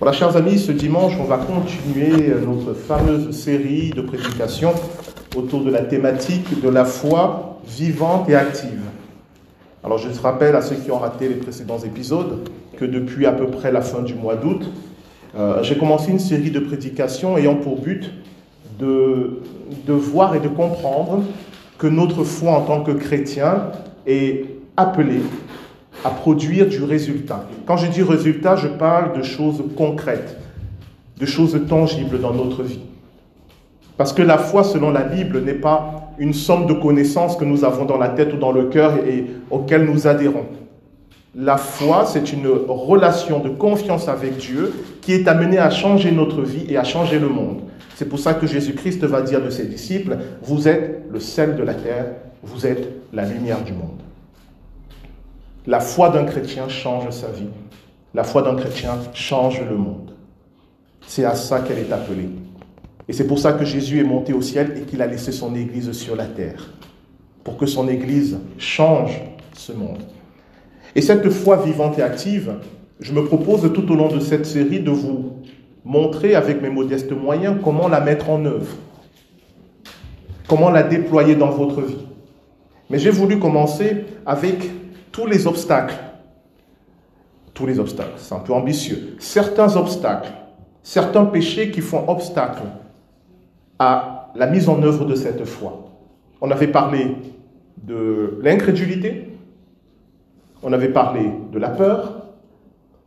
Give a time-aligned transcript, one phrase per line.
[0.00, 4.72] Voilà, chers amis, ce dimanche, on va continuer notre fameuse série de prédications
[5.34, 8.80] autour de la thématique de la foi vivante et active.
[9.82, 13.48] Alors, je rappelle à ceux qui ont raté les précédents épisodes que depuis à peu
[13.48, 14.70] près la fin du mois d'août,
[15.36, 18.12] euh, j'ai commencé une série de prédications ayant pour but
[18.78, 19.40] de,
[19.84, 21.24] de voir et de comprendre
[21.76, 23.72] que notre foi en tant que chrétien
[24.06, 24.44] est
[24.76, 25.22] appelée
[26.04, 27.46] à produire du résultat.
[27.66, 30.36] Quand je dis résultat, je parle de choses concrètes,
[31.18, 32.80] de choses tangibles dans notre vie.
[33.96, 37.64] Parce que la foi, selon la Bible, n'est pas une somme de connaissances que nous
[37.64, 40.46] avons dans la tête ou dans le cœur et auxquelles nous adhérons.
[41.34, 46.42] La foi, c'est une relation de confiance avec Dieu qui est amenée à changer notre
[46.42, 47.62] vie et à changer le monde.
[47.96, 51.62] C'est pour ça que Jésus-Christ va dire de ses disciples, vous êtes le sel de
[51.64, 52.06] la terre,
[52.42, 54.00] vous êtes la lumière du monde.
[55.68, 57.50] La foi d'un chrétien change sa vie.
[58.14, 60.14] La foi d'un chrétien change le monde.
[61.06, 62.30] C'est à ça qu'elle est appelée.
[63.06, 65.54] Et c'est pour ça que Jésus est monté au ciel et qu'il a laissé son
[65.54, 66.72] Église sur la terre.
[67.44, 69.20] Pour que son Église change
[69.52, 69.98] ce monde.
[70.94, 72.54] Et cette foi vivante et active,
[72.98, 75.34] je me propose tout au long de cette série de vous
[75.84, 78.74] montrer avec mes modestes moyens comment la mettre en œuvre.
[80.48, 82.06] Comment la déployer dans votre vie.
[82.88, 84.77] Mais j'ai voulu commencer avec
[85.18, 85.98] tous les obstacles,
[87.52, 90.30] tous les obstacles, c'est un peu ambitieux, certains obstacles,
[90.84, 92.62] certains péchés qui font obstacle
[93.80, 95.88] à la mise en œuvre de cette foi.
[96.40, 97.16] On avait parlé
[97.82, 99.36] de l'incrédulité,
[100.62, 102.28] on avait parlé de la peur,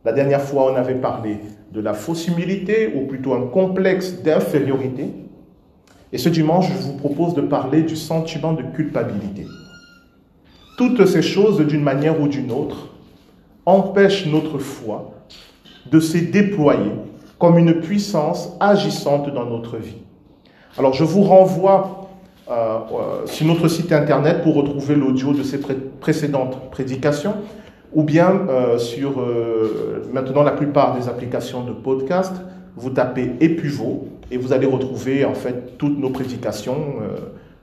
[0.04, 1.38] la dernière fois on avait parlé
[1.72, 5.08] de la fausse humilité, ou plutôt un complexe d'infériorité,
[6.12, 9.46] et ce dimanche je vous propose de parler du sentiment de culpabilité.
[10.76, 12.88] Toutes ces choses, d'une manière ou d'une autre,
[13.66, 15.12] empêchent notre foi
[15.90, 16.92] de se déployer
[17.38, 19.96] comme une puissance agissante dans notre vie.
[20.78, 22.08] Alors je vous renvoie
[22.50, 25.60] euh, euh, sur notre site internet pour retrouver l'audio de ces
[26.00, 27.34] précédentes prédications,
[27.92, 29.24] ou bien euh, sur
[30.12, 32.34] maintenant la plupart des applications de podcast,
[32.76, 36.96] vous tapez Epuvo et vous allez retrouver en fait toutes nos prédications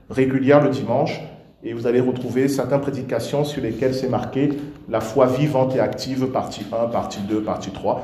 [0.08, 1.20] régulières le dimanche
[1.62, 4.50] et vous allez retrouver certaines prédications sur lesquelles c'est marqué
[4.88, 8.02] la foi vivante et active, partie 1, partie 2, partie 3,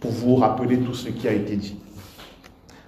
[0.00, 1.76] pour vous rappeler tout ce qui a été dit.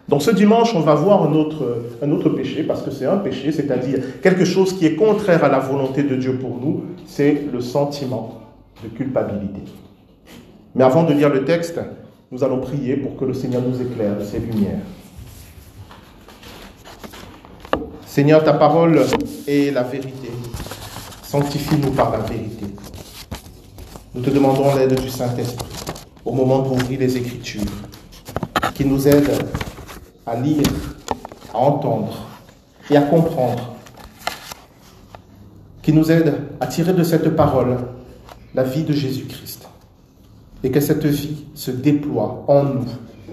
[0.09, 3.17] Donc ce dimanche, on va voir un autre, un autre péché, parce que c'est un
[3.17, 7.45] péché, c'est-à-dire quelque chose qui est contraire à la volonté de Dieu pour nous, c'est
[7.53, 8.41] le sentiment
[8.83, 9.63] de culpabilité.
[10.75, 11.81] Mais avant de lire le texte,
[12.31, 14.81] nous allons prier pour que le Seigneur nous éclaire de ses lumières.
[18.11, 19.07] Seigneur, ta parole
[19.47, 20.33] est la vérité.
[21.23, 22.67] Sanctifie-nous par la vérité.
[24.13, 25.69] Nous te demandons l'aide du Saint-Esprit
[26.25, 27.71] au moment d'ouvrir les Écritures,
[28.75, 29.31] qui nous aide
[30.27, 30.67] à lire,
[31.55, 32.27] à entendre
[32.91, 33.77] et à comprendre,
[35.81, 37.77] qui nous aide à tirer de cette parole
[38.57, 39.69] la vie de Jésus-Christ,
[40.65, 42.87] et que cette vie se déploie en nous,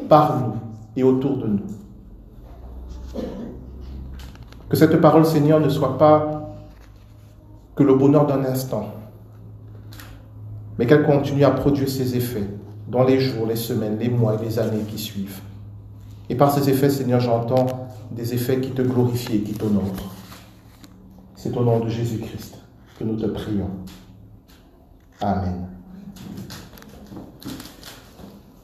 [0.07, 0.53] par nous
[0.95, 1.86] et autour de nous.
[4.69, 6.55] Que cette parole, Seigneur, ne soit pas
[7.75, 8.93] que le bonheur d'un instant,
[10.77, 12.47] mais qu'elle continue à produire ses effets
[12.87, 15.41] dans les jours, les semaines, les mois et les années qui suivent.
[16.29, 17.67] Et par ces effets, Seigneur, j'entends
[18.11, 20.11] des effets qui te glorifient et qui t'honorent.
[21.35, 22.57] C'est au nom de Jésus-Christ
[22.97, 23.69] que nous te prions.
[25.21, 25.67] Amen.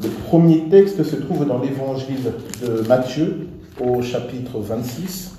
[0.01, 3.47] Le premier texte se trouve dans l'évangile de Matthieu
[3.79, 5.33] au chapitre 26.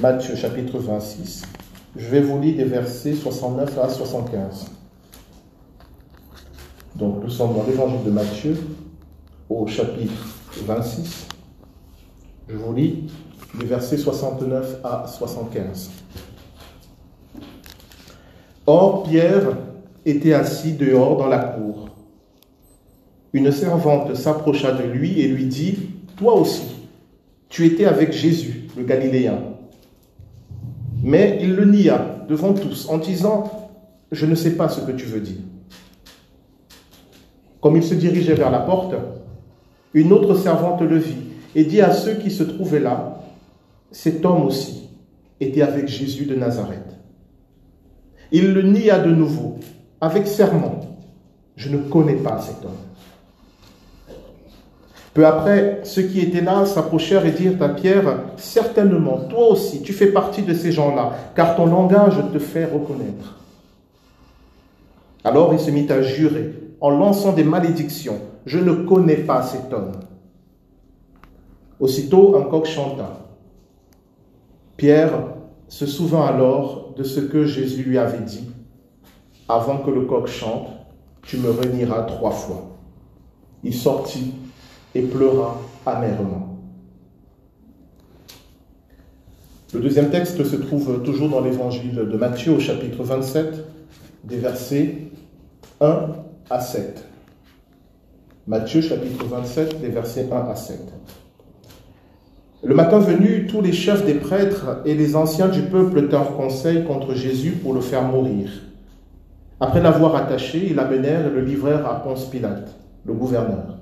[0.00, 1.42] Matthieu chapitre 26.
[1.96, 4.70] Je vais vous lire des versets 69 à 75.
[6.96, 8.56] Donc nous sommes dans l'évangile de Matthieu
[9.50, 10.12] au chapitre
[10.64, 11.28] 26.
[12.48, 13.10] Je vous lis
[13.58, 15.90] des versets 69 à 75.
[18.66, 19.56] Or, Pierre
[20.06, 21.90] était assis dehors dans la cour.
[23.34, 26.88] Une servante s'approcha de lui et lui dit, Toi aussi,
[27.50, 29.51] tu étais avec Jésus, le Galiléen.
[31.02, 33.70] Mais il le nia devant tous en disant,
[34.12, 35.40] je ne sais pas ce que tu veux dire.
[37.60, 38.94] Comme il se dirigeait vers la porte,
[39.94, 41.16] une autre servante le vit
[41.54, 43.20] et dit à ceux qui se trouvaient là,
[43.90, 44.88] cet homme aussi
[45.40, 46.96] était avec Jésus de Nazareth.
[48.30, 49.58] Il le nia de nouveau,
[50.00, 50.80] avec serment,
[51.56, 52.72] je ne connais pas cet homme.
[55.14, 59.92] Peu après, ceux qui étaient là s'approchèrent et dirent à Pierre, certainement, toi aussi, tu
[59.92, 63.38] fais partie de ces gens-là, car ton langage te fait reconnaître.
[65.24, 68.18] Alors il se mit à jurer en lançant des malédictions.
[68.46, 69.92] Je ne connais pas cet homme.
[71.78, 73.26] Aussitôt, un coq chanta.
[74.76, 75.12] Pierre
[75.68, 78.50] se souvint alors de ce que Jésus lui avait dit.
[79.48, 80.68] Avant que le coq chante,
[81.22, 82.70] tu me renieras trois fois.
[83.62, 84.34] Il sortit
[84.94, 86.58] et pleura amèrement.
[89.74, 93.64] Le deuxième texte se trouve toujours dans l'évangile de Matthieu au chapitre 27,
[94.24, 94.96] des versets
[95.80, 96.08] 1
[96.50, 97.06] à 7.
[98.46, 100.78] Matthieu chapitre 27, des versets 1 à 7.
[102.64, 106.84] Le matin venu, tous les chefs des prêtres et les anciens du peuple tinrent conseil
[106.84, 108.50] contre Jésus pour le faire mourir.
[109.58, 113.78] Après l'avoir attaché, ils l'amenèrent et le livrèrent à Ponce Pilate, le gouverneur.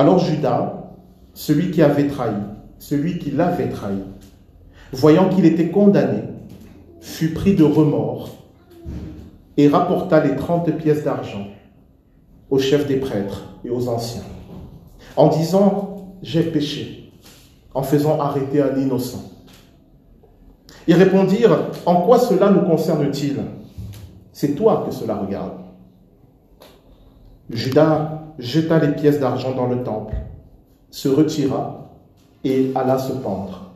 [0.00, 0.94] Alors Judas,
[1.34, 2.32] celui qui avait trahi,
[2.78, 3.98] celui qui l'avait trahi,
[4.94, 6.22] voyant qu'il était condamné,
[7.02, 8.30] fut pris de remords
[9.58, 11.48] et rapporta les trente pièces d'argent
[12.48, 14.22] aux chefs des prêtres et aux anciens,
[15.16, 17.12] en disant, j'ai péché,
[17.74, 19.30] en faisant arrêter un innocent.
[20.88, 23.36] Ils répondirent, en quoi cela nous concerne-t-il?
[24.32, 25.58] C'est toi que cela regarde.
[27.50, 30.14] Judas jeta les pièces d'argent dans le temple,
[30.90, 31.90] se retira
[32.44, 33.70] et alla se pendre.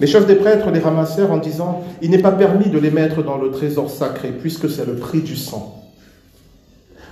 [0.00, 3.22] Les chefs des prêtres les ramassèrent en disant, il n'est pas permis de les mettre
[3.22, 5.80] dans le trésor sacré, puisque c'est le prix du sang.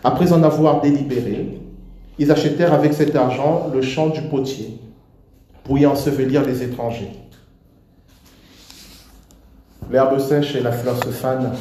[0.03, 1.61] Après en avoir délibéré,
[2.19, 4.79] ils achetèrent avec cet argent le champ du potier,
[5.65, 7.13] pour y ensevelir les étrangers.
[9.91, 11.53] L'herbe sèche et la fleur se fanent,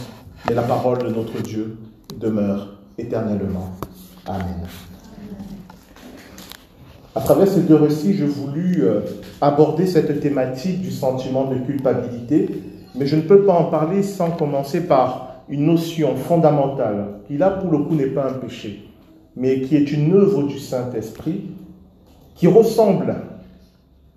[0.48, 1.78] mais la parole de notre Dieu
[2.20, 3.72] demeure éternellement.
[4.30, 4.68] Amen.
[7.16, 9.02] À travers ces deux récits, je voulu euh,
[9.42, 12.62] aborder cette thématique du sentiment de culpabilité,
[12.94, 17.50] mais je ne peux pas en parler sans commencer par une notion fondamentale, qui là
[17.50, 18.88] pour le coup n'est pas un péché,
[19.36, 21.50] mais qui est une œuvre du Saint-Esprit,
[22.36, 23.16] qui ressemble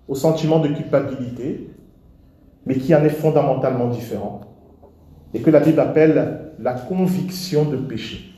[0.09, 1.71] au sentiment de culpabilité,
[2.67, 4.43] mais qui en est fondamentalement différent,
[5.33, 8.32] et que la Bible appelle la conviction de péché.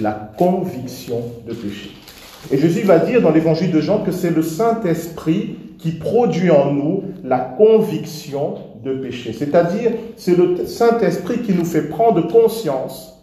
[0.00, 1.90] La conviction de péché.
[2.50, 6.72] Et Jésus va dire dans l'évangile de Jean que c'est le Saint-Esprit qui produit en
[6.72, 9.32] nous la conviction de péché.
[9.32, 13.18] C'est-à-dire, c'est le Saint-Esprit qui nous fait prendre conscience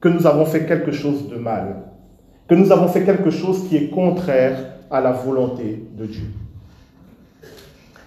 [0.00, 1.76] que nous avons fait quelque chose de mal,
[2.48, 4.58] que nous avons fait quelque chose qui est contraire
[4.90, 6.26] à la volonté de Dieu.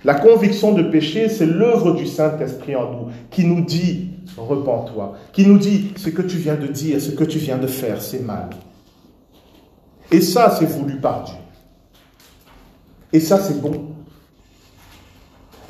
[0.05, 5.47] La conviction de péché, c'est l'œuvre du Saint-Esprit en nous, qui nous dit, repens-toi, qui
[5.47, 8.23] nous dit, ce que tu viens de dire, ce que tu viens de faire, c'est
[8.23, 8.51] mal.
[10.11, 11.35] Et ça, c'est voulu par Dieu.
[13.13, 13.95] Et ça, c'est bon.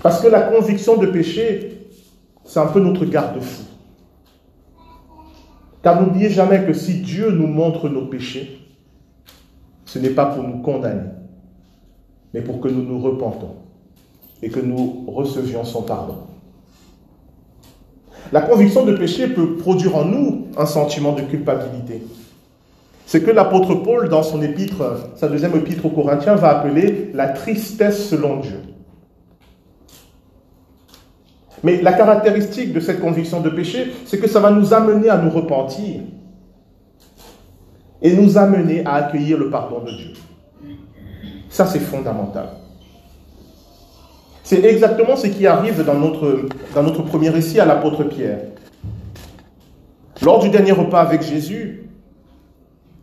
[0.03, 1.87] Parce que la conviction de péché,
[2.43, 3.63] c'est un peu notre garde-fou.
[5.81, 8.59] Car n'oubliez jamais que si Dieu nous montre nos péchés,
[9.85, 11.09] ce n'est pas pour nous condamner,
[12.33, 13.64] mais pour que nous nous repentons
[14.41, 16.17] et que nous recevions son pardon.
[18.31, 22.01] La conviction de péché peut produire en nous un sentiment de culpabilité.
[23.05, 24.83] C'est que l'apôtre Paul, dans son épître,
[25.15, 28.59] sa deuxième épître aux Corinthiens, va appeler la tristesse selon Dieu.
[31.63, 35.17] Mais la caractéristique de cette conviction de péché, c'est que ça va nous amener à
[35.17, 36.01] nous repentir
[38.01, 40.13] et nous amener à accueillir le pardon de Dieu.
[41.49, 42.49] Ça, c'est fondamental.
[44.45, 48.41] C'est exactement ce qui arrive dans notre, premier récit à l'apôtre Pierre.
[50.21, 51.89] Lors du dernier repas avec Jésus,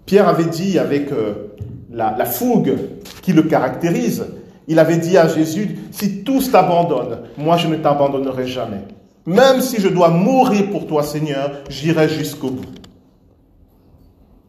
[0.06, 1.52] Pierre avait dit avec euh,
[1.90, 2.76] la, fougue
[3.22, 4.24] qui le caractérise,
[4.68, 8.82] il avait dit à Jésus, si tous t'abandonnent, moi je ne t'abandonnerai jamais.
[9.26, 12.81] Même si je dois mourir pour toi, Seigneur, j'irai jusqu'au bout.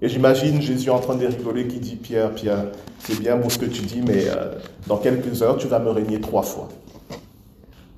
[0.04, 2.66] Et j'imagine Jésus en train de rigoler qui dit, Pierre, Pierre,
[3.00, 4.52] c'est bien beau ce que tu dis, mais euh,
[4.86, 6.68] dans quelques heures, tu vas me régner trois fois.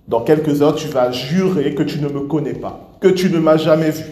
[0.07, 3.39] Dans quelques heures, tu vas jurer que tu ne me connais pas, que tu ne
[3.39, 4.05] m'as jamais vu.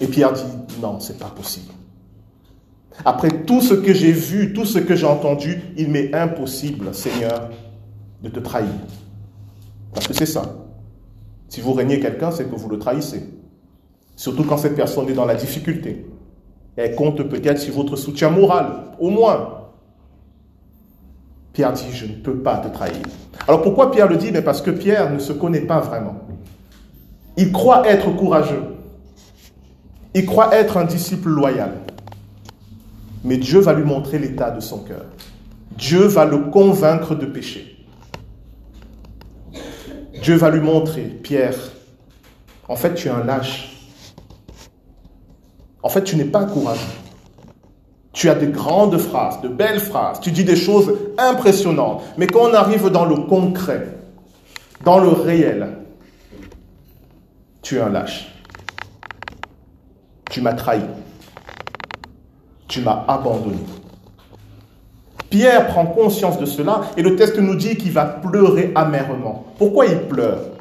[0.00, 0.42] Et Pierre dit,
[0.82, 1.70] non, c'est pas possible.
[3.04, 7.50] Après tout ce que j'ai vu, tout ce que j'ai entendu, il m'est impossible, Seigneur,
[8.24, 8.74] de te trahir.
[9.94, 10.66] Parce que c'est ça.
[11.48, 13.22] Si vous régnez quelqu'un, c'est que vous le trahissez.
[14.22, 16.06] Surtout quand cette personne est dans la difficulté.
[16.76, 18.66] Elle compte peut-être sur votre soutien moral,
[19.00, 19.62] au moins.
[21.52, 23.02] Pierre dit, je ne peux pas te trahir.
[23.48, 24.30] Alors pourquoi Pierre le dit?
[24.30, 26.20] Mais Parce que Pierre ne se connaît pas vraiment.
[27.36, 28.62] Il croit être courageux.
[30.14, 31.72] Il croit être un disciple loyal.
[33.24, 35.06] Mais Dieu va lui montrer l'état de son cœur.
[35.76, 37.84] Dieu va le convaincre de pécher.
[40.22, 41.56] Dieu va lui montrer, Pierre,
[42.68, 43.71] en fait tu es un lâche.
[45.82, 46.80] En fait, tu n'es pas courageux.
[48.12, 52.02] Tu as de grandes phrases, de belles phrases, tu dis des choses impressionnantes.
[52.18, 53.88] Mais quand on arrive dans le concret,
[54.84, 55.68] dans le réel,
[57.62, 58.28] tu es un lâche.
[60.30, 60.82] Tu m'as trahi.
[62.68, 63.58] Tu m'as abandonné.
[65.30, 69.46] Pierre prend conscience de cela et le texte nous dit qu'il va pleurer amèrement.
[69.56, 70.51] Pourquoi il pleure?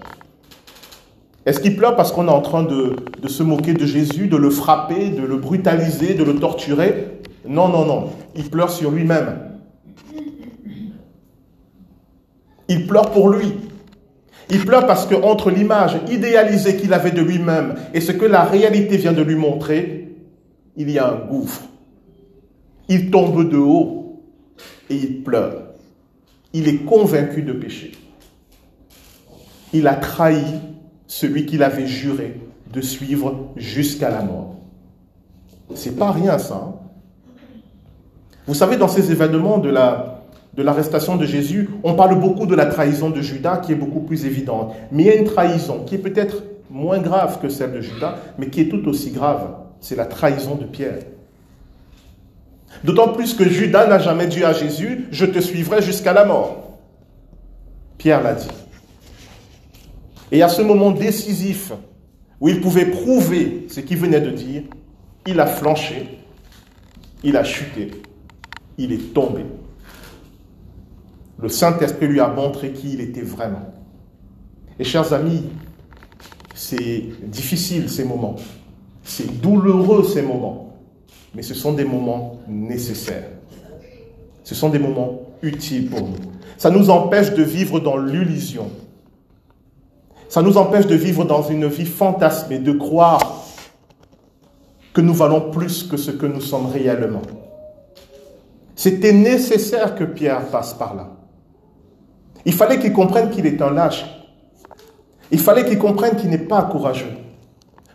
[1.46, 2.96] Est-ce qu'il pleure parce qu'on est en train de,
[3.28, 7.20] se moquer de Jésus, de le frapper, de le brutaliser, de le torturer?
[7.48, 8.10] Non, non, non.
[8.36, 9.40] Il pleure sur lui-même.
[12.68, 13.54] Il pleure pour lui.
[14.50, 18.44] Il pleure parce que entre l'image idéalisée qu'il avait de lui-même et ce que la
[18.44, 20.16] réalité vient de lui montrer,
[20.76, 21.64] il y a un gouffre.
[22.88, 24.22] Il tombe de haut
[24.90, 25.64] et il pleure.
[26.54, 27.94] Il est convaincu de péché.
[29.74, 30.44] Il a trahi
[31.12, 32.40] celui qu'il avait juré
[32.72, 34.56] de suivre jusqu'à la mort.
[35.76, 36.70] C'est pas rien ça.
[36.70, 36.76] Hein.
[38.48, 42.56] Vous savez, dans ces événements de la de l'arrestation de Jésus, on parle beaucoup de
[42.56, 44.74] la trahison de Judas qui est beaucoup plus évidente.
[44.92, 48.16] Mais il y a une trahison qui est peut-être moins grave que celle de Judas,
[48.38, 49.50] mais qui est tout aussi grave.
[49.82, 51.00] C'est la trahison de Pierre.
[52.86, 56.78] D'autant plus que Judas n'a jamais dit à Jésus, je te suivrai jusqu'à la mort.
[57.98, 58.61] Pierre l'a dit.
[60.32, 61.72] Et à ce moment décisif
[62.40, 64.64] où il pouvait prouver ce qu'il venait de dire,
[65.28, 66.20] il a flanché,
[67.24, 67.92] il a chuté,
[68.78, 69.44] il est tombé
[71.42, 73.74] le Saint-Esprit lui a montré qui il était vraiment.
[74.80, 75.44] Et chers amis,
[76.54, 78.36] c'est difficile ces moments,
[79.04, 80.78] c'est douloureux ces moments,
[81.34, 83.30] mais ce sont des moments nécessaires.
[84.44, 86.18] Ce sont des moments utiles pour nous.
[86.58, 88.70] Ça nous empêche de vivre dans l'illusion.
[90.32, 93.44] Ça nous empêche de vivre dans une vie fantasmée, de croire
[94.94, 97.22] que nous valons plus que ce que nous sommes réellement.
[98.74, 101.10] C'était nécessaire que Pierre passe par là.
[102.46, 104.06] Il fallait qu'il comprenne qu'il est un lâche.
[105.32, 107.12] Il fallait qu'il comprenne qu'il n'est pas courageux.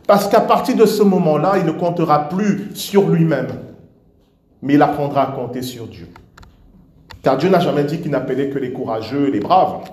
[0.07, 3.49] Parce qu'à partir de ce moment-là, il ne comptera plus sur lui-même,
[4.61, 6.09] mais il apprendra à compter sur Dieu.
[7.23, 9.89] Car Dieu n'a jamais dit qu'il n'appelait que les courageux et les braves.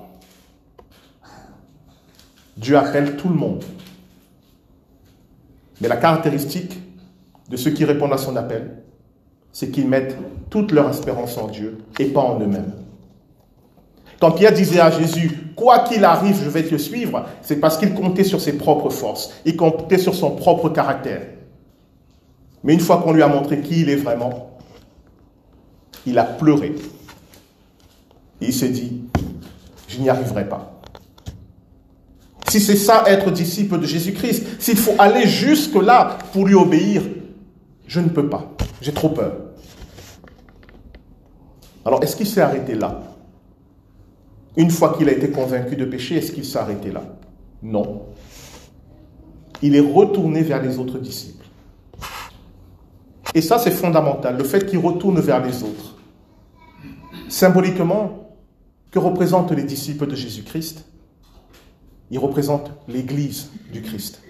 [2.57, 3.63] Dieu appelle tout le monde.
[5.81, 6.79] Mais la caractéristique
[7.50, 8.83] de ceux qui répondent à son appel,
[9.51, 10.17] c'est qu'ils mettent
[10.50, 12.74] toute leur espérance en Dieu et pas en eux-mêmes.
[14.19, 17.93] Quand Pierre disait à Jésus, quoi qu'il arrive, je vais te suivre, c'est parce qu'il
[17.93, 21.22] comptait sur ses propres forces, il comptait sur son propre caractère.
[22.63, 24.57] Mais une fois qu'on lui a montré qui il est vraiment,
[26.05, 26.75] il a pleuré.
[28.39, 29.01] Il s'est dit,
[29.88, 30.73] je n'y arriverai pas.
[32.53, 37.01] Si c'est ça être disciple de Jésus-Christ, s'il faut aller jusque-là pour lui obéir,
[37.88, 38.51] je ne peux pas.
[38.79, 39.38] J'ai trop peur.
[41.83, 43.01] Alors, est-ce qu'il s'est arrêté là?
[44.55, 47.01] Une fois qu'il a été convaincu de péché, est-ce qu'il s'est arrêté là?
[47.63, 48.03] Non.
[49.63, 51.48] Il est retourné vers les autres disciples.
[53.33, 55.95] Et ça, c'est fondamental, le fait qu'il retourne vers les autres.
[57.29, 58.29] Symboliquement,
[58.91, 60.86] que représentent les disciples de Jésus-Christ
[62.13, 64.22] Ils représentent l'Église du Christ.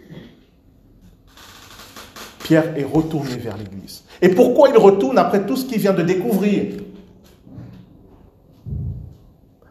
[2.40, 4.06] Pierre est retourné vers l'Église.
[4.22, 6.78] Et pourquoi il retourne après tout ce qu'il vient de découvrir?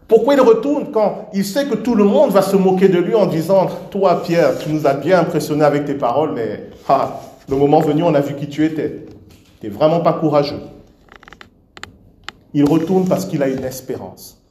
[0.07, 3.15] Pourquoi il retourne quand il sait que tout le monde va se moquer de lui
[3.15, 7.57] en disant Toi, Pierre, tu nous as bien impressionné avec tes paroles, mais ah, le
[7.57, 9.07] moment venu, on a vu qui tu étais.
[9.63, 10.61] Tu n'es vraiment pas courageux.
[12.53, 14.42] Il retourne parce qu'il a une espérance.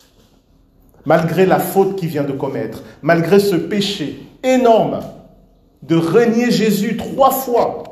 [1.05, 5.00] Malgré la faute qu'il vient de commettre, malgré ce péché énorme
[5.81, 7.84] de renier Jésus trois fois,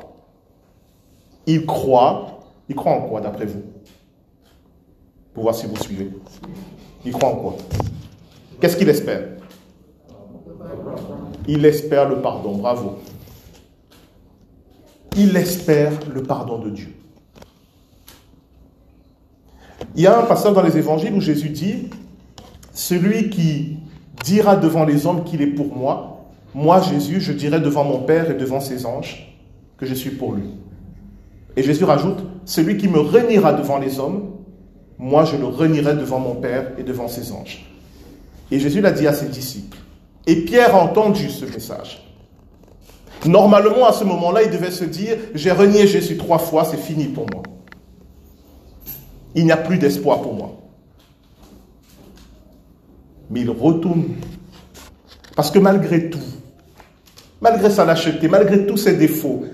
[1.46, 2.38] il croit.
[2.68, 3.62] Il croit en quoi d'après vous?
[5.34, 6.10] Pour voir si vous suivez.
[7.04, 7.56] Il croit en quoi?
[8.60, 9.26] Qu'est-ce qu'il espère?
[11.48, 12.56] Il espère le pardon.
[12.58, 12.98] Bravo.
[15.16, 16.94] Il espère le pardon de Dieu.
[19.96, 21.90] Il y a un passage dans les évangiles où Jésus dit,
[22.80, 23.76] celui qui
[24.24, 28.30] dira devant les hommes qu'il est pour moi, moi Jésus, je dirai devant mon Père
[28.30, 29.36] et devant ses anges
[29.76, 30.54] que je suis pour lui.
[31.56, 34.30] Et Jésus rajoute, celui qui me reniera devant les hommes,
[34.98, 37.66] moi je le renierai devant mon Père et devant ses anges.
[38.50, 39.76] Et Jésus l'a dit à ses disciples.
[40.26, 42.02] Et Pierre a entendu ce message.
[43.26, 47.04] Normalement, à ce moment-là, il devait se dire, j'ai renié Jésus trois fois, c'est fini
[47.04, 47.42] pour moi.
[49.34, 50.56] Il n'y a plus d'espoir pour moi.
[53.30, 54.04] Mais il retourne.
[55.36, 56.18] Parce que malgré tout,
[57.40, 59.44] malgré sa lâcheté, malgré tous ses défauts,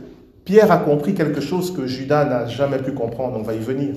[0.44, 3.94] Pierre a compris quelque chose que Judas n'a jamais pu comprendre, on va y venir.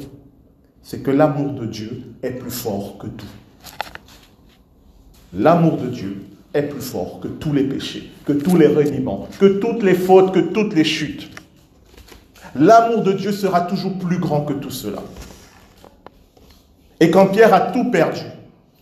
[0.81, 3.25] C'est que l'amour de Dieu est plus fort que tout.
[5.33, 9.45] L'amour de Dieu est plus fort que tous les péchés, que tous les reniements, que
[9.59, 11.29] toutes les fautes, que toutes les chutes.
[12.55, 15.03] L'amour de Dieu sera toujours plus grand que tout cela.
[17.00, 18.25] Et quand Pierre a tout perdu,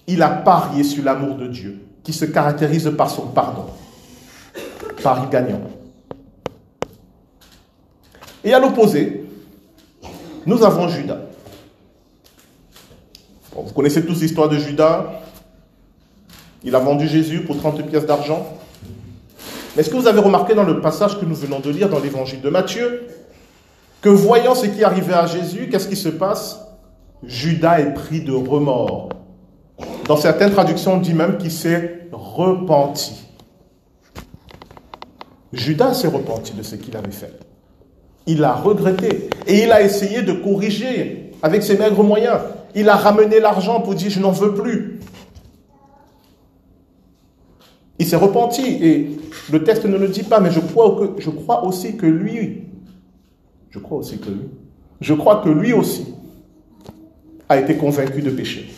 [0.07, 3.65] il a parié sur l'amour de Dieu, qui se caractérise par son pardon.
[5.03, 5.61] Pari gagnant.
[8.43, 9.25] Et à l'opposé,
[10.45, 11.19] nous avons Judas.
[13.53, 15.21] vous connaissez tous l'histoire de Judas.
[16.63, 18.57] Il a vendu Jésus pour 30 pièces d'argent.
[19.75, 21.99] Mais est-ce que vous avez remarqué dans le passage que nous venons de lire dans
[21.99, 23.07] l'évangile de Matthieu,
[24.01, 26.61] que voyant ce qui arrivait à Jésus, qu'est-ce qui se passe?
[27.23, 29.09] Judas est pris de remords.
[30.07, 33.13] Dans certaines traductions, on dit même qu'il s'est repenti.
[35.51, 37.33] Judas s'est repenti de ce qu'il avait fait.
[38.25, 42.39] Il a regretté et il a essayé de corriger avec ses maigres moyens.
[42.75, 44.99] Il a ramené l'argent pour dire je n'en veux plus.
[47.99, 49.17] Il s'est repenti et
[49.51, 52.63] le texte ne le dit pas, mais je crois, aussi que lui,
[53.69, 54.49] je crois aussi que lui,
[55.01, 56.13] je crois que lui aussi
[57.49, 58.69] a été convaincu de péché.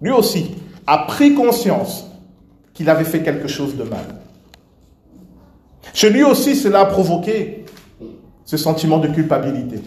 [0.00, 0.54] Lui aussi
[0.86, 2.06] a pris conscience
[2.72, 4.04] qu'il avait fait quelque chose de mal.
[5.92, 7.64] Chez lui aussi, cela a provoqué
[8.44, 9.82] ce sentiment de culpabilité.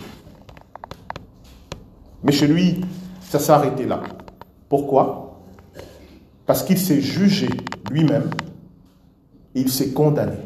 [2.23, 2.81] Mais chez lui,
[3.21, 4.01] ça s'est arrêté là.
[4.69, 5.41] Pourquoi?
[6.45, 7.49] Parce qu'il s'est jugé
[7.89, 8.29] lui-même,
[9.55, 10.37] il s'est condamné.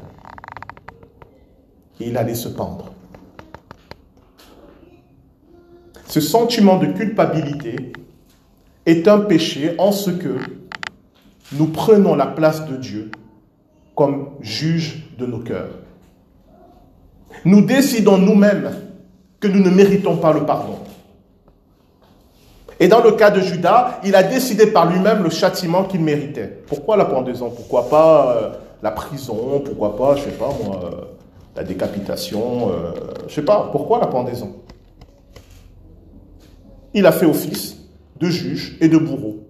[2.00, 2.94] Et il allait se pendre.
[6.08, 7.92] Ce sentiment de culpabilité
[8.88, 10.38] est un péché en ce que
[11.51, 13.12] nous prenons la place de Dieu
[13.96, 15.70] comme juge de nos cœurs.
[17.46, 18.72] Nous décidons nous-mêmes
[19.39, 20.79] que nous ne méritons pas le pardon.
[22.79, 26.62] Et dans le cas de Judas, il a décidé par lui-même le châtiment qu'il méritait.
[26.68, 27.50] Pourquoi la pendaison?
[27.50, 28.50] Pourquoi pas euh,
[28.81, 29.62] la prison?
[29.66, 31.01] Pourquoi pas, je sais pas moi, euh,
[31.55, 32.92] la décapitation euh,
[33.27, 34.57] Je sais pas, pourquoi la pendaison?
[36.94, 37.76] Il a fait office
[38.20, 39.48] de juge et de bourreau.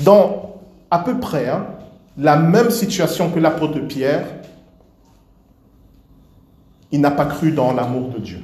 [0.00, 1.66] Dans à peu près hein,
[2.16, 4.26] la même situation que l'apôtre Pierre,
[6.92, 8.40] il n'a pas cru dans l'amour de Dieu.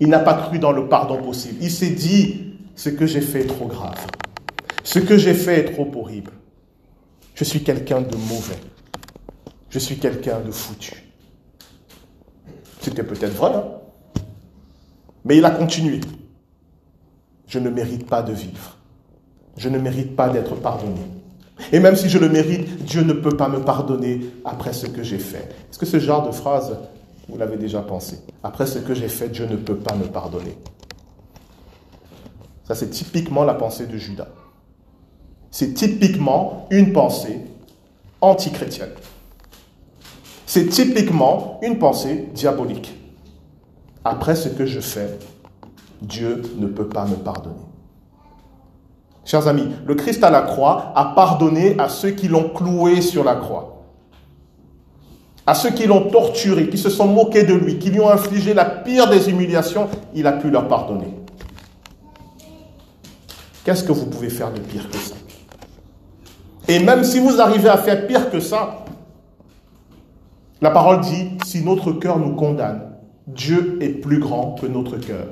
[0.00, 1.58] Il n'a pas cru dans le pardon possible.
[1.60, 4.06] Il s'est dit, ce que j'ai fait est trop grave.
[4.82, 6.32] Ce que j'ai fait est trop horrible.
[7.34, 8.58] Je suis quelqu'un de mauvais.
[9.70, 11.04] Je suis quelqu'un de foutu.
[12.80, 13.64] C'était peut-être vrai, hein.
[15.24, 16.00] Mais il a continué.
[17.46, 18.76] Je ne mérite pas de vivre.
[19.56, 21.00] Je ne mérite pas d'être pardonné.
[21.72, 25.02] Et même si je le mérite, Dieu ne peut pas me pardonner après ce que
[25.02, 25.54] j'ai fait.
[25.70, 26.76] Est-ce que ce genre de phrase,
[27.28, 28.18] vous l'avez déjà pensé?
[28.42, 30.58] Après ce que j'ai fait, Dieu ne peut pas me pardonner.
[32.64, 34.28] Ça, c'est typiquement la pensée de Judas.
[35.50, 37.40] C'est typiquement une pensée
[38.20, 38.90] antichrétienne.
[40.46, 42.94] C'est typiquement une pensée diabolique.
[44.04, 45.18] Après ce que je fais,
[46.02, 47.54] Dieu ne peut pas me pardonner.
[49.24, 53.24] Chers amis, le Christ à la croix a pardonné à ceux qui l'ont cloué sur
[53.24, 53.70] la croix.
[55.46, 58.52] À ceux qui l'ont torturé, qui se sont moqués de lui, qui lui ont infligé
[58.52, 61.14] la pire des humiliations, il a pu leur pardonner.
[63.64, 65.14] Qu'est-ce que vous pouvez faire de pire que ça?
[66.68, 68.84] Et même si vous arrivez à faire pire que ça,
[70.60, 72.93] la parole dit, si notre cœur nous condamne,
[73.26, 75.26] Dieu est plus grand que notre cœur.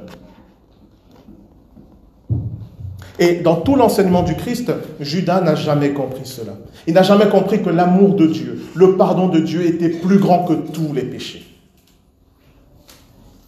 [3.19, 6.55] Et dans tout l'enseignement du Christ, Judas n'a jamais compris cela.
[6.87, 10.45] Il n'a jamais compris que l'amour de Dieu, le pardon de Dieu était plus grand
[10.45, 11.47] que tous les péchés.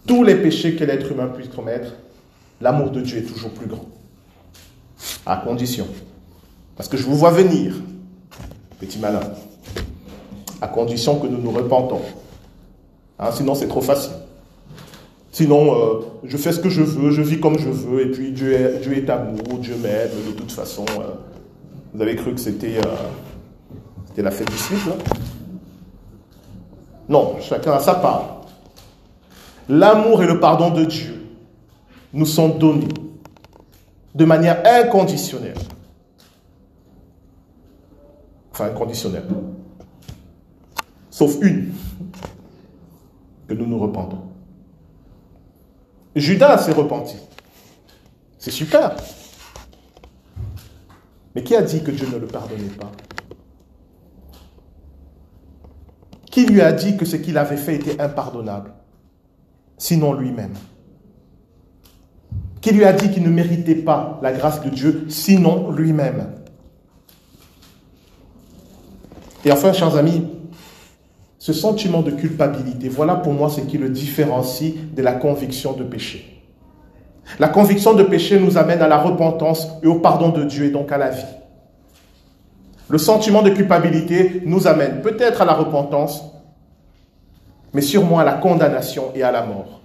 [0.07, 1.93] Tous les péchés que l'être humain puisse commettre,
[2.61, 3.85] l'amour de Dieu est toujours plus grand.
[5.25, 5.87] À condition.
[6.77, 7.73] Parce que je vous vois venir,
[8.79, 9.21] petit malin.
[10.61, 12.01] À condition que nous nous repentons.
[13.17, 14.11] Hein, sinon, c'est trop facile.
[15.35, 18.31] Sinon, euh, je fais ce que je veux, je vis comme je veux, et puis
[18.31, 20.85] Dieu est, amour, Dieu m'aide, de toute façon.
[20.97, 21.11] Euh,
[21.93, 24.93] vous avez cru que c'était euh, la fête du slip, là?
[27.09, 28.45] Non, chacun a sa part.
[29.67, 31.21] L'amour et le pardon de Dieu
[32.13, 32.87] nous sont donnés
[34.13, 35.57] de manière inconditionnelle.
[38.53, 39.25] Enfin, inconditionnelle.
[41.09, 41.73] Sauf une,
[43.49, 44.34] que nous nous repentons.
[46.15, 47.17] Judas s'est repenti.
[48.39, 48.95] C'est super.
[51.33, 52.91] Mais qui a dit que Dieu ne le pardonnait pas?
[56.31, 58.73] Qui lui a dit que ce qu'il avait fait était impardonnable?
[59.77, 60.53] Sinon lui-même.
[62.61, 66.33] Qui lui a dit qu'il ne méritait pas la grâce de Dieu, sinon lui-même
[69.45, 70.27] Et enfin, chers amis,
[71.45, 75.83] ce sentiment de culpabilité, voilà pour moi ce qui le différencie de la conviction de
[75.83, 76.41] péché.
[77.37, 80.71] La conviction de péché nous amène à la repentance et au pardon de Dieu et
[80.71, 81.35] donc à la vie.
[82.89, 86.23] Le sentiment de culpabilité nous amène peut-être à la repentance,
[87.75, 89.81] mais sûrement à la condamnation et à la mort.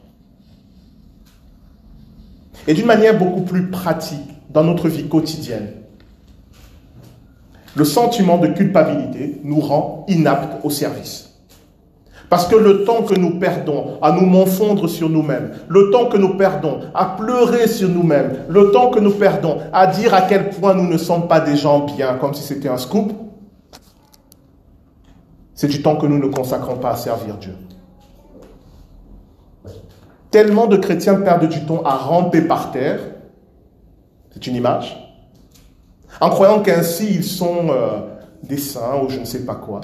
[2.66, 5.72] Et d'une manière beaucoup plus pratique dans notre vie quotidienne,
[7.76, 11.29] le sentiment de culpabilité nous rend inaptes au service.
[12.30, 16.16] Parce que le temps que nous perdons à nous confondre sur nous-mêmes, le temps que
[16.16, 20.50] nous perdons à pleurer sur nous-mêmes, le temps que nous perdons à dire à quel
[20.50, 23.12] point nous ne sommes pas des gens bien, comme si c'était un scoop,
[25.54, 27.54] c'est du temps que nous ne consacrons pas à servir Dieu.
[30.30, 33.00] Tellement de chrétiens perdent du temps à ramper par terre,
[34.32, 34.96] c'est une image,
[36.20, 37.98] en croyant qu'ainsi ils sont euh,
[38.44, 39.80] des saints ou je ne sais pas quoi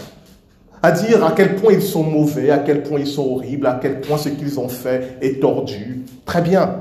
[0.87, 3.81] à dire à quel point ils sont mauvais, à quel point ils sont horribles, à
[3.83, 6.05] quel point ce qu'ils ont fait est tordu.
[6.25, 6.77] Très bien.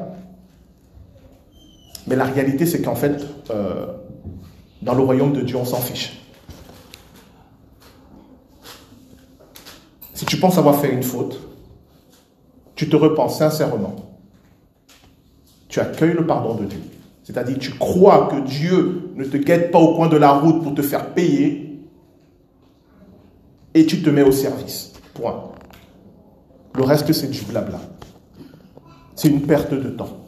[2.06, 3.88] Mais la réalité, c'est qu'en fait, euh,
[4.84, 6.22] dans le royaume de Dieu, on s'en fiche.
[10.14, 11.40] Si tu penses avoir fait une faute,
[12.76, 13.96] tu te repens sincèrement.
[15.68, 16.82] Tu accueilles le pardon de Dieu.
[17.24, 20.76] C'est-à-dire, tu crois que Dieu ne te guette pas au coin de la route pour
[20.76, 21.65] te faire payer
[23.76, 24.94] et tu te mets au service.
[25.14, 25.52] Point.
[26.74, 27.80] Le reste, c'est du blabla.
[29.16, 30.26] C'est une perte de temps.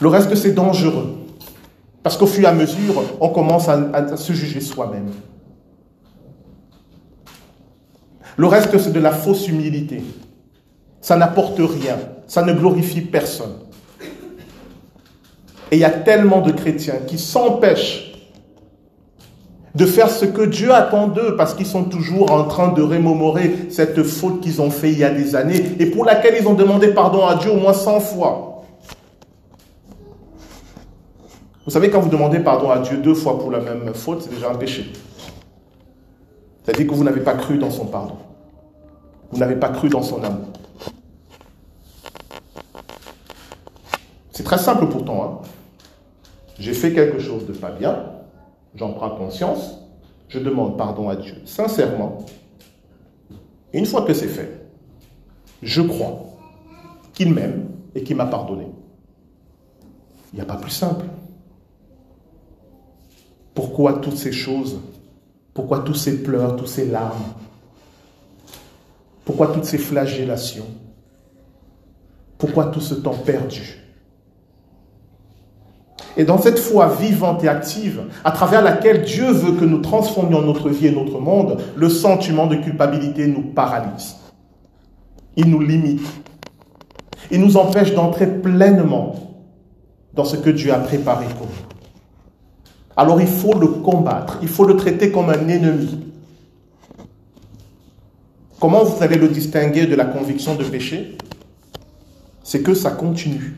[0.00, 1.16] Le reste, c'est dangereux.
[2.02, 5.10] Parce qu'au fur et à mesure, on commence à, se juger soi-même.
[8.36, 10.02] Le reste, c'est de la fausse humilité.
[11.00, 11.98] Ça n'apporte rien.
[12.26, 13.54] Ça ne glorifie personne.
[15.72, 18.09] Et il y a tellement de chrétiens qui s'empêchent
[19.74, 23.68] de faire ce que Dieu attend d'eux, parce qu'ils sont toujours en train de rémémorer
[23.70, 26.54] cette faute qu'ils ont fait il y a des années, et pour laquelle ils ont
[26.54, 28.64] demandé pardon à Dieu au moins 100 fois.
[31.64, 34.34] Vous savez, quand vous demandez pardon à Dieu deux fois pour la même faute, c'est
[34.34, 34.92] déjà un péché.
[36.64, 38.16] C'est-à-dire que vous n'avez pas cru dans son pardon.
[39.30, 40.48] Vous n'avez pas cru dans son amour.
[44.32, 45.22] C'est très simple pourtant.
[45.22, 45.46] Hein.
[46.58, 48.04] J'ai fait quelque chose de pas bien,
[48.74, 49.78] j'en prends conscience,
[50.28, 52.18] je demande pardon à Dieu sincèrement.
[53.72, 54.66] Une fois que c'est fait,
[55.62, 56.24] je crois
[57.12, 58.66] qu'il m'aime et qu'il m'a pardonné.
[60.32, 61.06] Il n'y a pas plus simple.
[63.54, 64.80] Pourquoi toutes ces choses?
[65.52, 67.34] Pourquoi tous ces pleurs, tous ces larmes?
[69.24, 70.66] Pourquoi toutes ces flagellations?
[72.38, 73.78] Pourquoi tout ce temps perdu?
[76.16, 80.42] Et dans cette foi vivante et active, à travers laquelle Dieu veut que nous transformions
[80.42, 84.16] notre vie et notre monde, le sentiment de culpabilité nous paralyse.
[85.36, 86.06] Il nous limite.
[87.30, 89.14] Il nous empêche d'entrer pleinement
[90.14, 91.70] dans ce que Dieu a préparé pour nous.
[92.96, 96.00] Alors il faut le combattre, il faut le traiter comme un ennemi.
[98.58, 101.16] Comment vous allez le distinguer de la conviction de péché?
[102.42, 103.54] C'est que ça continue.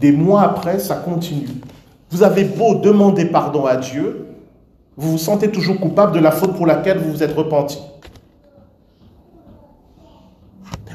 [0.00, 1.48] Des mois après, ça continue.
[2.10, 4.26] Vous avez beau demander pardon à Dieu,
[4.96, 7.78] vous vous sentez toujours coupable de la faute pour laquelle vous vous êtes repenti.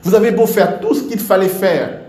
[0.04, 2.02] Vous avez beau faire tout ce qu'il fallait faire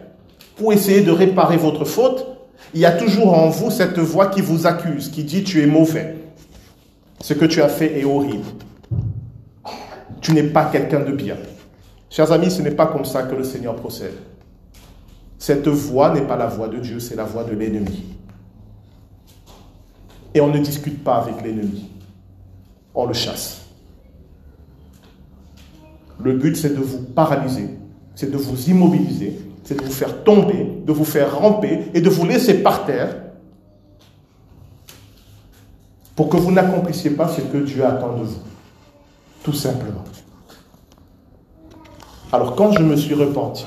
[0.56, 2.26] pour essayer de réparer votre faute,
[2.74, 5.66] il y a toujours en vous cette voix qui vous accuse, qui dit tu es
[5.66, 6.16] mauvais.
[7.20, 8.44] Ce que tu as fait est horrible.
[10.20, 11.36] Tu n'es pas quelqu'un de bien.
[12.08, 14.14] Chers amis, ce n'est pas comme ça que le Seigneur procède.
[15.42, 18.04] Cette voix n'est pas la voix de Dieu, c'est la voix de l'ennemi.
[20.34, 21.90] Et on ne discute pas avec l'ennemi.
[22.94, 23.62] On le chasse.
[26.22, 27.70] Le but, c'est de vous paralyser,
[28.14, 32.08] c'est de vous immobiliser, c'est de vous faire tomber, de vous faire ramper et de
[32.08, 33.12] vous laisser par terre
[36.14, 38.42] pour que vous n'accomplissiez pas ce que Dieu attend de vous.
[39.42, 40.04] Tout simplement.
[42.30, 43.66] Alors quand je me suis repenti,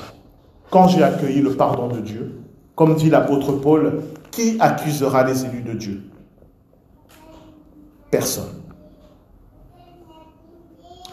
[0.70, 2.40] quand j'ai accueilli le pardon de Dieu,
[2.74, 6.02] comme dit l'apôtre Paul, qui accusera les élus de Dieu?
[8.10, 8.62] Personne.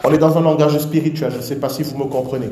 [0.06, 2.50] On est dans un langage spirituel, je ne sais pas si vous me comprenez.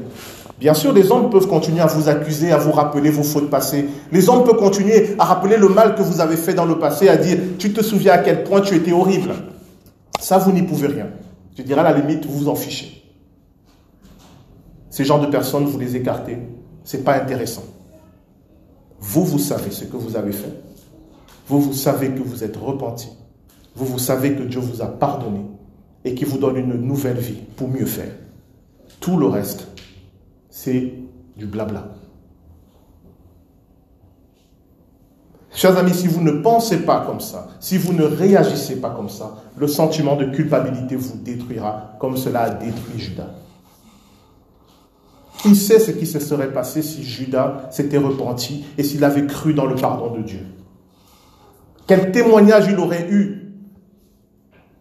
[0.58, 3.86] Bien sûr, les hommes peuvent continuer à vous accuser, à vous rappeler vos fautes passées.
[4.10, 7.08] Les hommes peuvent continuer à rappeler le mal que vous avez fait dans le passé,
[7.08, 9.34] à dire, tu te souviens à quel point tu étais horrible.
[10.18, 11.08] Ça, vous n'y pouvez rien.
[11.58, 13.02] Je dirais à la limite, vous vous en fichez.
[14.88, 16.38] Ces genres de personnes, vous les écartez.
[16.84, 17.64] Ce n'est pas intéressant.
[19.00, 20.52] Vous, vous savez ce que vous avez fait.
[21.48, 23.08] Vous, vous savez que vous êtes repenti.
[23.74, 25.40] Vous, vous savez que Dieu vous a pardonné
[26.04, 28.12] et qu'il vous donne une nouvelle vie pour mieux faire.
[29.00, 29.66] Tout le reste,
[30.50, 30.94] c'est
[31.36, 31.88] du blabla.
[35.54, 39.10] Chers amis, si vous ne pensez pas comme ça, si vous ne réagissez pas comme
[39.10, 43.28] ça, le sentiment de culpabilité vous détruira comme cela a détruit Judas.
[45.42, 49.54] Qui sait ce qui se serait passé si Judas s'était repenti et s'il avait cru
[49.54, 50.46] dans le pardon de Dieu?
[51.88, 53.52] Quel témoignage il aurait eu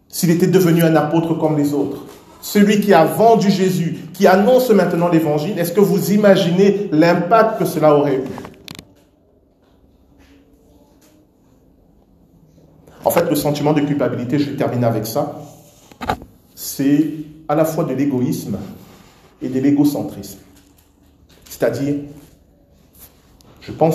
[0.06, 2.04] s'il était devenu un apôtre comme les autres?
[2.40, 7.64] Celui qui a vendu Jésus, qui annonce maintenant l'évangile, est-ce que vous imaginez l'impact que
[7.64, 8.24] cela aurait eu?
[13.04, 15.40] En fait, le sentiment de culpabilité, je vais terminer avec ça,
[16.54, 17.04] c'est
[17.48, 18.58] à la fois de l'égoïsme
[19.40, 20.38] et de l'égocentrisme.
[21.62, 21.94] C'est-à-dire,
[23.60, 23.94] je pense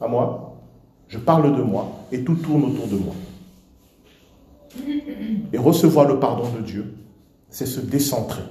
[0.00, 0.56] à moi,
[1.06, 3.14] je parle de moi et tout tourne autour de moi.
[5.52, 6.96] Et recevoir le pardon de Dieu,
[7.48, 8.42] c'est se décentrer.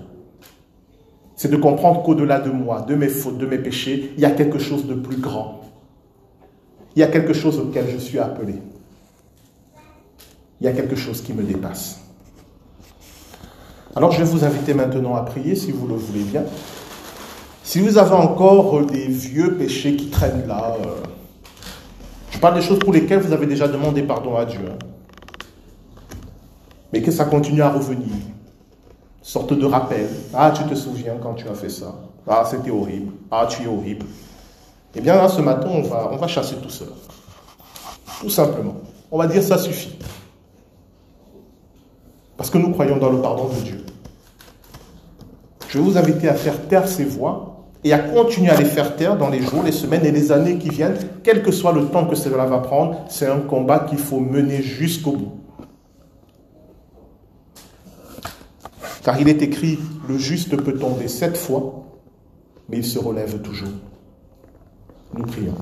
[1.36, 4.32] C'est de comprendre qu'au-delà de moi, de mes fautes, de mes péchés, il y a
[4.32, 5.60] quelque chose de plus grand.
[6.96, 8.54] Il y a quelque chose auquel je suis appelé
[10.62, 12.00] il y a quelque chose qui me dépasse.
[13.98, 16.44] Alors je vais vous inviter maintenant à prier si vous le voulez bien.
[17.76, 21.04] Si vous avez encore des vieux péchés qui traînent là, euh,
[22.32, 24.80] je parle des choses pour lesquelles vous avez déjà demandé pardon à Dieu, hein.
[26.94, 28.16] mais que ça continue à revenir.
[29.22, 30.08] Sorte de rappel.
[30.34, 31.94] Ah, tu te souviens quand tu as fait ça.
[32.26, 33.12] Ah, c'était horrible.
[33.30, 34.06] Ah, tu es horrible.
[34.96, 36.92] Eh bien là, ce matin, on va, on va chasser tout cela.
[38.22, 38.76] Tout simplement.
[39.12, 40.00] On va dire ça suffit.
[42.38, 43.86] Parce que nous croyons dans le pardon de Dieu.
[45.68, 47.52] Je vais vous inviter à faire taire ces voix
[47.86, 50.58] et à continuer à les faire taire dans les jours, les semaines et les années
[50.58, 53.06] qui viennent, quel que soit le temps que cela va prendre.
[53.10, 55.32] C'est un combat qu'il faut mener jusqu'au bout.
[59.04, 59.78] Car il est écrit,
[60.10, 61.86] le juste peut tomber sept fois,
[62.70, 63.70] mais il se relève toujours.
[65.14, 65.54] Nous prions.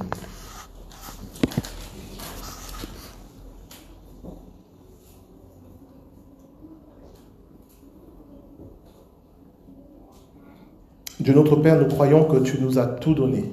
[11.24, 13.46] Dieu notre Père, nous croyons que tu nous as tout donné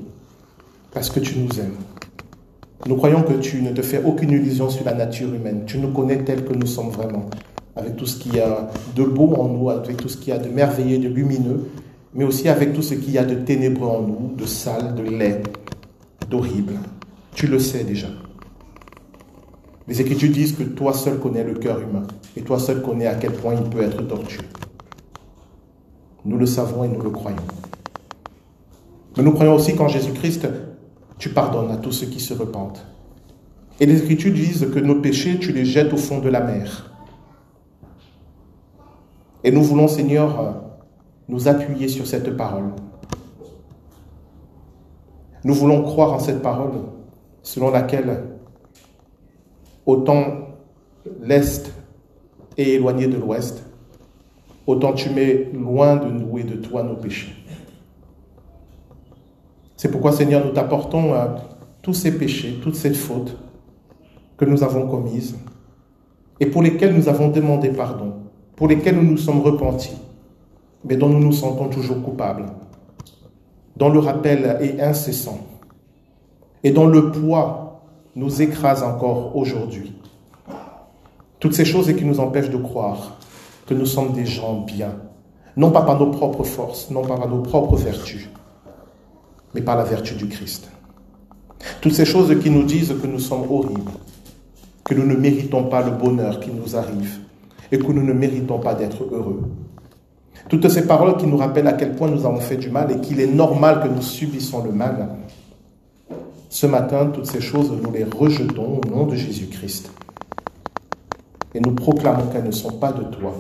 [0.92, 1.76] parce que tu nous aimes.
[2.84, 5.62] Nous croyons que tu ne te fais aucune illusion sur la nature humaine.
[5.66, 7.30] Tu nous connais tel que nous sommes vraiment,
[7.76, 10.32] avec tout ce qu'il y a de beau en nous, avec tout ce qu'il y
[10.32, 11.70] a de merveilleux, de lumineux,
[12.12, 15.02] mais aussi avec tout ce qu'il y a de ténébreux en nous, de sale, de
[15.02, 15.40] laid,
[16.28, 16.72] d'horrible.
[17.36, 18.08] Tu le sais déjà.
[19.86, 22.02] Les Écritures disent que toi seul connais le cœur humain
[22.36, 24.42] et toi seul connais à quel point il peut être tortueux.
[26.24, 27.38] Nous le savons et nous le croyons.
[29.16, 30.46] Mais nous croyons aussi qu'en Jésus-Christ,
[31.18, 32.86] tu pardonnes à tous ceux qui se repentent.
[33.80, 36.90] Et les Écritures disent que nos péchés, tu les jettes au fond de la mer.
[39.42, 40.62] Et nous voulons, Seigneur,
[41.28, 42.72] nous appuyer sur cette parole.
[45.44, 46.72] Nous voulons croire en cette parole
[47.42, 48.24] selon laquelle
[49.86, 50.24] autant
[51.22, 51.72] l'Est
[52.58, 53.64] est éloigné de l'Ouest,
[54.70, 57.34] autant tu mets loin de nous et de toi nos péchés.
[59.76, 61.36] C'est pourquoi, Seigneur, nous t'apportons à
[61.82, 63.36] tous ces péchés, toutes ces fautes
[64.36, 65.36] que nous avons commises
[66.38, 68.14] et pour lesquelles nous avons demandé pardon,
[68.56, 69.96] pour lesquelles nous nous sommes repentis,
[70.84, 72.46] mais dont nous nous sentons toujours coupables,
[73.76, 75.38] dont le rappel est incessant
[76.62, 77.82] et dont le poids
[78.16, 79.92] nous écrase encore aujourd'hui.
[81.38, 83.18] Toutes ces choses qui nous empêchent de croire
[83.70, 84.96] que nous sommes des gens bien,
[85.56, 88.28] non pas par nos propres forces, non pas par nos propres vertus,
[89.54, 90.68] mais par la vertu du Christ.
[91.80, 93.92] Toutes ces choses qui nous disent que nous sommes horribles,
[94.82, 97.20] que nous ne méritons pas le bonheur qui nous arrive
[97.70, 99.42] et que nous ne méritons pas d'être heureux.
[100.48, 103.00] Toutes ces paroles qui nous rappellent à quel point nous avons fait du mal et
[103.00, 105.10] qu'il est normal que nous subissons le mal.
[106.48, 109.92] Ce matin, toutes ces choses, nous les rejetons au nom de Jésus-Christ.
[111.54, 113.32] Et nous proclamons qu'elles ne sont pas de toi,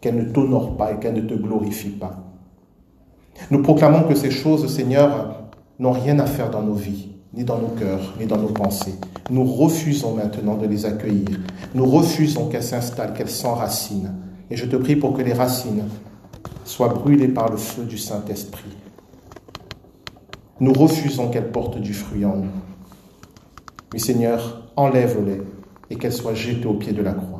[0.00, 2.24] qu'elle ne t'honore pas et qu'elle ne te glorifie pas.
[3.50, 5.44] Nous proclamons que ces choses, Seigneur,
[5.78, 8.94] n'ont rien à faire dans nos vies, ni dans nos cœurs, ni dans nos pensées.
[9.30, 11.38] Nous refusons maintenant de les accueillir.
[11.74, 14.14] Nous refusons qu'elles s'installent, qu'elles s'enracinent.
[14.50, 15.84] Et je te prie pour que les racines
[16.64, 18.76] soient brûlées par le feu du Saint-Esprit.
[20.60, 22.50] Nous refusons qu'elles portent du fruit en nous.
[23.92, 25.40] Mais Seigneur, enlève-les
[25.90, 27.37] et qu'elles soient jetées au pied de la croix.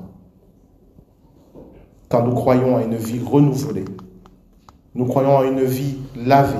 [2.09, 3.85] Car nous croyons à une vie renouvelée.
[4.95, 6.57] Nous croyons à une vie lavée.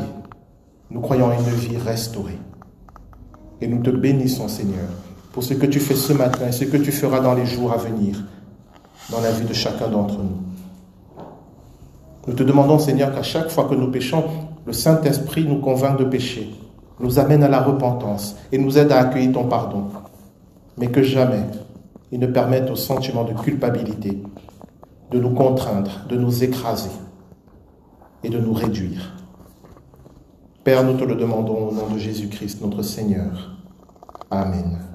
[0.91, 2.39] Nous croyons à une vie restaurée.
[3.61, 4.89] Et nous te bénissons, Seigneur,
[5.33, 7.73] pour ce que tu fais ce matin et ce que tu feras dans les jours
[7.73, 8.23] à venir
[9.11, 10.43] dans la vie de chacun d'entre nous.
[12.27, 14.25] Nous te demandons, Seigneur, qu'à chaque fois que nous péchons,
[14.67, 16.51] le Saint-Esprit nous convainc de pécher,
[17.01, 19.85] nous amène à la repentance et nous aide à accueillir ton pardon.
[20.77, 21.43] Mais que jamais
[22.13, 24.23] il ne permette au sentiment de culpabilité
[25.11, 26.91] de nous contraindre, de nous écraser
[28.23, 29.15] et de nous réduire.
[30.65, 33.57] Père, nous te le demandons au nom de Jésus-Christ, notre Seigneur.
[34.31, 34.88] Amen.